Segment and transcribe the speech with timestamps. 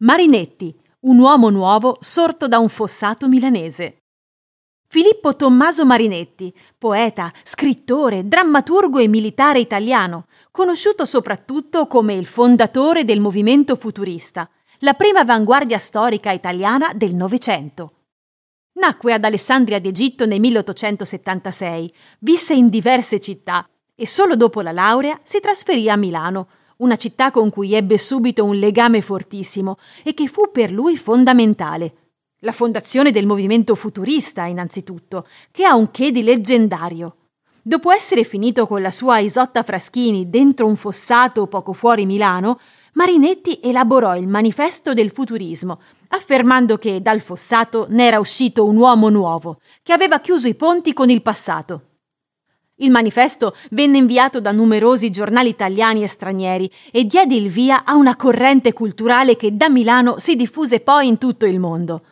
[0.00, 3.96] Marinetti, un uomo nuovo sorto da un fossato milanese.
[4.86, 13.18] Filippo Tommaso Marinetti, poeta, scrittore, drammaturgo e militare italiano, conosciuto soprattutto come il fondatore del
[13.18, 14.48] movimento futurista,
[14.80, 17.94] la prima avanguardia storica italiana del Novecento.
[18.74, 25.18] Nacque ad Alessandria d'Egitto nel 1876, visse in diverse città e solo dopo la laurea
[25.24, 26.46] si trasferì a Milano,
[26.78, 31.94] una città con cui ebbe subito un legame fortissimo e che fu per lui fondamentale.
[32.40, 37.16] La fondazione del movimento futurista, innanzitutto, che ha un che di leggendario.
[37.62, 42.60] Dopo essere finito con la sua Isotta Fraschini dentro un fossato poco fuori Milano,
[42.92, 49.08] Marinetti elaborò il manifesto del futurismo, affermando che dal fossato ne era uscito un uomo
[49.08, 51.87] nuovo, che aveva chiuso i ponti con il passato
[52.80, 57.94] il manifesto venne inviato da numerosi giornali italiani e stranieri e diede il via a
[57.96, 62.02] una corrente culturale che da Milano si diffuse poi in tutto il mondo.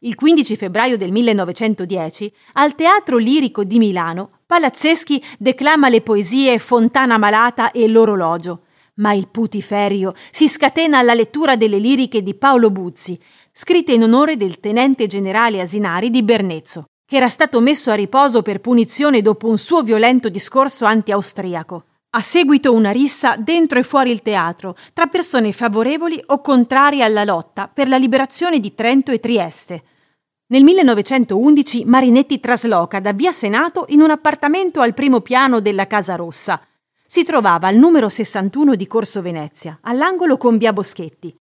[0.00, 7.18] Il 15 febbraio del 1910, al Teatro Lirico di Milano, Palazzeschi declama le poesie Fontana
[7.18, 8.64] Malata e L'orologio,
[8.96, 13.18] ma il putiferio si scatena alla lettura delle liriche di Paolo Buzzi,
[13.50, 18.42] scritte in onore del tenente generale Asinari di Bernezzo che era stato messo a riposo
[18.42, 21.84] per punizione dopo un suo violento discorso anti-austriaco.
[22.16, 27.24] A seguito una rissa dentro e fuori il teatro tra persone favorevoli o contrarie alla
[27.24, 29.82] lotta per la liberazione di Trento e Trieste.
[30.46, 36.14] Nel 1911 Marinetti trasloca da via Senato in un appartamento al primo piano della Casa
[36.14, 36.60] Rossa.
[37.04, 41.34] Si trovava al numero 61 di Corso Venezia, all'angolo con via Boschetti.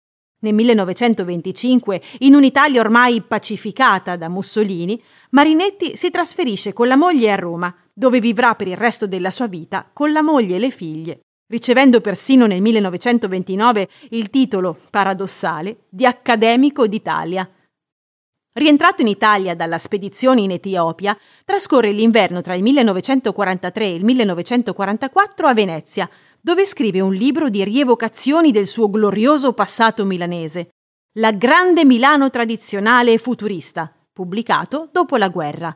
[0.44, 7.36] Nel 1925, in un'Italia ormai pacificata da Mussolini, Marinetti si trasferisce con la moglie a
[7.36, 11.22] Roma, dove vivrà per il resto della sua vita con la moglie e le figlie,
[11.48, 17.50] ricevendo persino nel 1929 il titolo paradossale di accademico d'Italia.
[18.56, 25.48] Rientrato in Italia dalla spedizione in Etiopia, trascorre l'inverno tra il 1943 e il 1944
[25.48, 26.10] a Venezia,
[26.46, 30.72] dove scrive un libro di rievocazioni del suo glorioso passato milanese,
[31.14, 35.74] La grande Milano tradizionale e futurista, pubblicato dopo la guerra.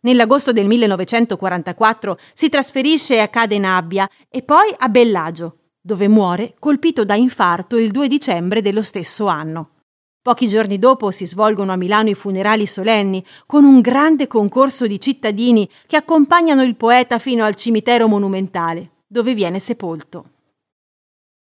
[0.00, 7.14] Nell'agosto del 1944 si trasferisce a Cadenabbia e poi a Bellagio, dove muore colpito da
[7.14, 9.74] infarto il 2 dicembre dello stesso anno.
[10.20, 14.98] Pochi giorni dopo si svolgono a Milano i funerali solenni, con un grande concorso di
[14.98, 20.39] cittadini che accompagnano il poeta fino al cimitero monumentale, dove viene sepolto.